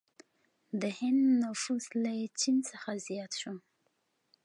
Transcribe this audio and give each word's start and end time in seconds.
د 0.81 0.83
هند 0.97 1.21
نفوس 1.43 1.85
له 2.03 2.11
چین 2.39 2.55
څخه 2.69 2.89
زیات 3.07 3.31
شو. 3.41 3.53